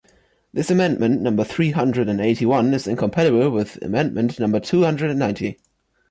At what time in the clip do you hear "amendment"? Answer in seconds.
0.71-1.21, 3.83-4.39